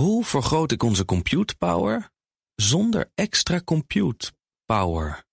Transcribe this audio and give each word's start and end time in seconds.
Hoe 0.00 0.24
vergroot 0.24 0.72
ik 0.72 0.82
onze 0.82 1.04
compute 1.04 1.56
power 1.56 2.10
zonder 2.54 3.10
extra 3.14 3.60
compute 3.64 4.32
power? 4.64 5.24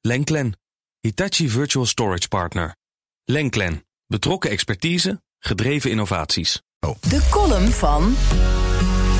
Lenklen, 0.00 0.58
Hitachi 1.00 1.48
Virtual 1.48 1.86
Storage 1.86 2.28
Partner. 2.28 2.76
Lenklen, 3.24 3.86
betrokken 4.06 4.50
expertise, 4.50 5.22
gedreven 5.38 5.90
innovaties. 5.90 6.62
De 7.00 7.26
column 7.30 7.70
van 7.70 8.16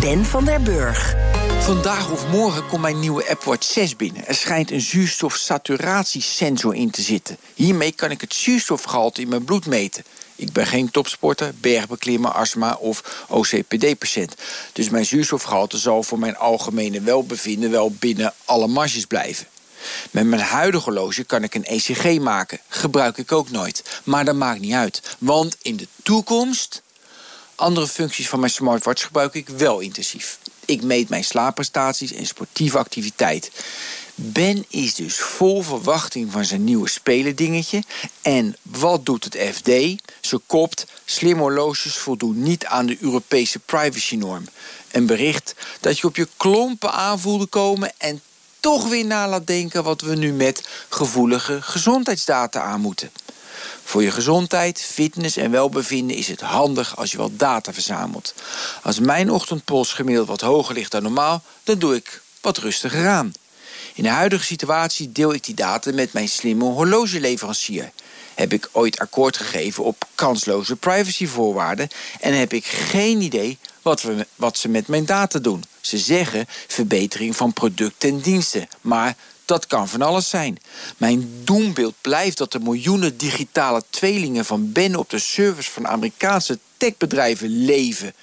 Ben 0.01 0.25
van 0.25 0.45
der 0.45 0.62
Burg. 0.62 1.14
Vandaag 1.61 2.11
of 2.11 2.29
morgen 2.29 2.67
komt 2.67 2.83
mijn 2.83 3.01
nieuwe 3.01 3.29
Apple 3.29 3.51
Watch 3.51 3.67
6 3.67 3.96
binnen. 3.96 4.27
Er 4.27 4.35
schijnt 4.35 4.71
een 4.71 4.80
zuurstofsaturatiesensor 4.80 6.75
in 6.75 6.91
te 6.91 7.03
zitten. 7.03 7.37
Hiermee 7.55 7.93
kan 7.93 8.11
ik 8.11 8.21
het 8.21 8.35
zuurstofgehalte 8.35 9.21
in 9.21 9.29
mijn 9.29 9.45
bloed 9.45 9.67
meten. 9.67 10.05
Ik 10.37 10.53
ben 10.53 10.66
geen 10.66 10.91
topsporter, 10.91 11.55
bergbeklimmer, 11.61 12.30
astma 12.30 12.75
of 12.75 13.25
OCPD-patiënt. 13.29 14.35
Dus 14.73 14.89
mijn 14.89 15.07
zuurstofgehalte 15.07 15.79
zal 15.79 16.03
voor 16.03 16.18
mijn 16.18 16.36
algemene 16.36 17.00
welbevinden 17.00 17.71
wel 17.71 17.90
binnen 17.90 18.35
alle 18.45 18.67
marges 18.67 19.04
blijven. 19.04 19.46
Met 20.11 20.26
mijn 20.26 20.43
huidige 20.43 20.85
horloge 20.85 21.25
kan 21.25 21.43
ik 21.43 21.54
een 21.54 21.64
ECG 21.64 22.18
maken. 22.21 22.61
Gebruik 22.68 23.18
ik 23.18 23.32
ook 23.32 23.50
nooit. 23.50 24.00
Maar 24.04 24.25
dat 24.25 24.35
maakt 24.35 24.61
niet 24.61 24.72
uit. 24.72 25.03
Want 25.18 25.57
in 25.62 25.76
de 25.76 25.89
toekomst... 26.03 26.84
Andere 27.57 27.87
functies 27.87 28.29
van 28.29 28.40
mijn 28.40 28.53
smartwatch 28.53 29.04
gebruik 29.04 29.34
ik 29.34 29.48
wel 29.48 29.81
intensief. 29.81 30.39
Ik 30.64 30.82
meet 30.82 31.09
mijn 31.09 31.25
slaapprestaties 31.25 32.12
en 32.12 32.27
sportieve 32.27 32.78
activiteit. 32.78 33.50
Ben 34.19 34.64
is 34.69 34.94
dus 34.94 35.16
vol 35.16 35.62
verwachting 35.62 36.33
van 36.33 36.44
zijn 36.44 36.64
nieuwe 36.64 36.88
spelendingetje. 36.88 37.83
En 38.22 38.56
wat 38.62 39.06
doet 39.06 39.25
het 39.25 39.36
FD? 39.55 39.70
Ze 40.20 40.41
kopt, 40.47 40.86
slim 41.05 41.39
horloges 41.39 41.97
voldoen 41.97 42.42
niet 42.42 42.66
aan 42.66 42.86
de 42.86 42.97
Europese 43.00 43.58
privacynorm. 43.58 44.44
Een 44.91 45.06
bericht 45.06 45.55
dat 45.80 45.98
je 45.98 46.06
op 46.06 46.16
je 46.16 46.28
klompen 46.36 46.92
aanvoelde 46.92 47.47
komen... 47.47 47.92
en 47.98 48.20
toch 48.61 48.89
weer 48.89 49.06
na 49.06 49.28
laat 49.28 49.47
denken 49.47 49.84
wat 49.84 50.00
we 50.00 50.14
nu 50.14 50.33
met 50.33 50.69
gevoelige 50.89 51.62
gezondheidsdata 51.62 52.61
aan 52.61 52.80
moeten. 52.80 53.11
Voor 53.84 54.03
je 54.03 54.11
gezondheid, 54.11 54.80
fitness 54.80 55.36
en 55.36 55.51
welbevinden 55.51 56.17
is 56.17 56.28
het 56.28 56.41
handig 56.41 56.97
als 56.97 57.11
je 57.11 57.19
wat 57.19 57.39
data 57.39 57.73
verzamelt. 57.73 58.34
Als 58.83 58.98
mijn 58.98 59.30
ochtendpols 59.30 59.92
gemiddeld 59.92 60.28
wat 60.28 60.41
hoger 60.41 60.75
ligt 60.75 60.91
dan 60.91 61.03
normaal, 61.03 61.42
dan 61.62 61.78
doe 61.78 61.95
ik 61.95 62.23
wat 62.41 62.58
rustiger 62.58 63.08
aan. 63.08 63.33
In 63.97 64.02
de 64.02 64.08
huidige 64.08 64.44
situatie 64.44 65.12
deel 65.12 65.34
ik 65.34 65.44
die 65.44 65.55
data 65.55 65.92
met 65.92 66.12
mijn 66.12 66.28
slimme 66.28 66.64
horlogeleverancier. 66.64 67.91
Heb 68.34 68.52
ik 68.52 68.69
ooit 68.72 68.98
akkoord 68.98 69.36
gegeven 69.36 69.84
op 69.84 70.05
kansloze 70.14 70.77
privacyvoorwaarden 70.77 71.89
en 72.20 72.39
heb 72.39 72.52
ik 72.52 72.67
geen 72.67 73.20
idee 73.20 73.58
wat, 73.83 74.02
we, 74.02 74.27
wat 74.34 74.58
ze 74.58 74.69
met 74.69 74.89
mijn 74.89 75.05
data 75.05 75.39
doen. 75.39 75.64
Ze 75.80 75.98
zeggen 75.98 76.47
verbetering 76.48 77.36
van 77.36 77.52
producten 77.52 78.08
en 78.08 78.20
diensten, 78.20 78.69
maar 78.80 79.17
dat 79.44 79.67
kan 79.67 79.89
van 79.89 80.02
alles 80.02 80.28
zijn. 80.28 80.58
Mijn 80.97 81.30
doembeeld 81.44 81.94
blijft 82.00 82.39
dat 82.39 82.52
de 82.52 82.61
miljoenen 82.61 83.17
digitale 83.17 83.83
tweelingen 83.91 84.44
van 84.44 84.72
Ben 84.72 84.97
op 84.97 85.11
de 85.11 85.19
servers 85.19 85.69
van 85.69 85.89
Amerikaanse 85.89 86.58
techbedrijven 86.77 87.65
leven. 87.65 88.15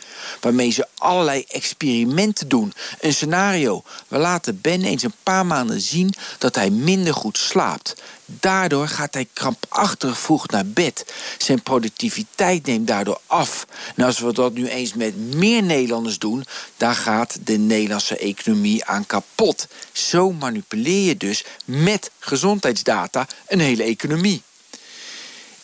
Waarmee 0.42 0.72
ze 0.72 0.88
allerlei 0.98 1.44
experimenten 1.48 2.48
doen. 2.48 2.74
Een 3.00 3.14
scenario. 3.14 3.84
We 4.08 4.18
laten 4.18 4.62
Ben 4.62 4.84
eens 4.84 5.04
een 5.04 5.14
paar 5.24 5.46
maanden 5.46 5.82
zien 5.82 6.14
dat 6.38 6.56
hij 6.56 6.70
minder 6.70 7.14
goed 7.14 7.38
slaapt. 7.38 7.96
Daardoor 8.26 8.88
gaat 8.88 9.14
hij 9.14 9.28
krampachtig 9.34 10.20
vroeg 10.20 10.48
naar 10.48 10.66
bed. 10.66 11.06
Zijn 11.38 11.62
productiviteit 11.62 12.66
neemt 12.66 12.88
daardoor 12.88 13.20
af. 13.28 13.68
En 13.96 14.06
als 14.06 14.20
we 14.20 14.34
dat 14.34 14.54
nu 14.54 14.68
eens 14.68 14.94
met 14.94 15.18
meer 15.18 15.64
Nederlanders 15.64 16.20
doen, 16.20 16.46
dan 16.78 16.96
gaat 16.96 17.38
de 17.44 17.58
Nederlandse 17.58 18.18
economie 18.18 18.86
aan 18.86 19.06
kapot. 19.06 19.68
Zo 19.92 20.32
manipuleer 20.32 21.08
je 21.08 21.18
dus 21.18 21.44
met 21.66 22.12
gezondheidsdata 22.20 23.28
een 23.48 23.60
hele 23.60 23.84
economie. 23.84 24.42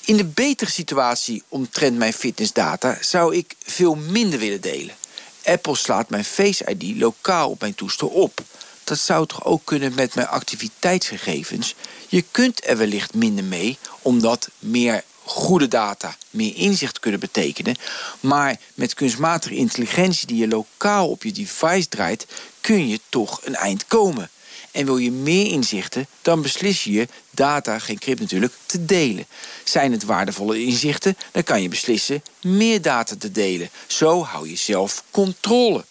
In 0.09 0.18
de 0.18 0.25
betere 0.25 0.72
situatie 0.72 1.44
omtrent 1.47 1.97
mijn 1.97 2.14
fitnessdata 2.14 2.97
zou 3.02 3.36
ik 3.36 3.56
veel 3.64 3.96
minder 3.96 4.40
willen 4.40 4.62
delen. 4.62 4.96
Apple 5.44 5.75
slaat 5.75 6.09
mijn 6.09 6.25
Face 6.25 6.66
ID 6.66 7.00
lokaal 7.00 7.50
op 7.50 7.59
mijn 7.59 7.75
toestel 7.75 8.08
op. 8.08 8.42
Dat 8.84 9.00
zou 9.00 9.28
toch 9.28 9.46
ook 9.46 9.62
kunnen 9.64 9.94
met 9.96 10.16
mijn 10.16 10.28
activiteitsgegevens? 10.28 11.75
Je 12.08 12.24
kunt 12.31 12.68
er 12.68 12.78
wellicht 12.78 13.14
minder 13.14 13.44
mee, 13.44 13.78
omdat 14.02 14.50
meer 14.59 15.03
goede 15.24 15.68
data 15.68 16.16
meer 16.30 16.56
inzicht 16.56 17.00
kunnen 17.00 17.19
betekenen. 17.19 17.75
Maar 18.19 18.59
met 18.74 18.94
kunstmatige 18.94 19.56
intelligentie 19.56 20.28
die 20.28 20.38
je 20.38 20.48
lokaal 20.48 21.09
op 21.09 21.24
je 21.24 21.31
device 21.31 21.88
draait, 21.88 22.25
kun 22.62 22.88
je 22.88 23.00
toch 23.09 23.42
een 23.44 23.56
eind 23.56 23.88
komen. 23.88 24.30
En 24.72 24.85
wil 24.85 24.97
je 24.97 25.12
meer 25.12 25.52
inzichten, 25.52 26.07
dan 26.22 26.41
beslis 26.41 26.84
je 26.84 27.07
data, 27.31 27.80
geen 27.80 28.00
crypt 28.00 28.19
natuurlijk, 28.19 28.53
te 28.66 28.85
delen. 28.85 29.25
Zijn 29.63 29.91
het 29.91 30.03
waardevolle 30.03 30.63
inzichten, 30.63 31.18
dan 31.31 31.44
kan 31.44 31.62
je 31.62 31.69
beslissen 31.69 32.24
meer 32.41 32.81
data 32.81 33.16
te 33.19 33.31
delen. 33.31 33.69
Zo 33.88 34.24
hou 34.24 34.50
je 34.50 34.56
zelf 34.56 35.03
controle. 35.12 35.84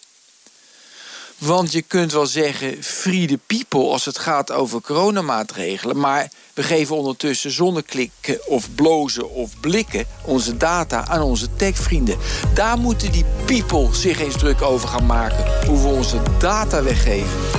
Want 1.39 1.71
je 1.71 1.81
kunt 1.81 2.11
wel 2.11 2.25
zeggen 2.25 2.83
free 2.83 3.39
people 3.47 3.89
als 3.89 4.05
het 4.05 4.17
gaat 4.17 4.51
over 4.51 4.81
coronamaatregelen. 4.81 5.99
Maar 5.99 6.31
we 6.53 6.63
geven 6.63 6.95
ondertussen 6.95 7.51
zonder 7.51 7.83
klikken 7.83 8.47
of 8.47 8.75
blozen 8.75 9.29
of 9.29 9.59
blikken 9.59 10.05
onze 10.25 10.57
data 10.57 11.07
aan 11.07 11.21
onze 11.21 11.55
techvrienden. 11.55 12.17
Daar 12.53 12.77
moeten 12.77 13.11
die 13.11 13.25
people 13.45 13.95
zich 13.95 14.19
eens 14.19 14.37
druk 14.37 14.61
over 14.61 14.87
gaan 14.87 15.05
maken. 15.05 15.67
Hoe 15.67 15.81
we 15.81 15.87
onze 15.87 16.21
data 16.39 16.83
weggeven. 16.83 17.58